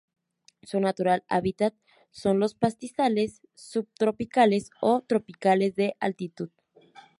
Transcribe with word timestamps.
Su 0.63 0.79
natural 0.79 1.23
hábitat 1.27 1.75
son 2.09 2.39
los 2.39 2.55
pastizales 2.55 3.41
subtropicales 3.53 4.71
o 4.81 5.01
tropicales 5.03 5.75
de 5.75 5.95
altitud. 5.99 6.49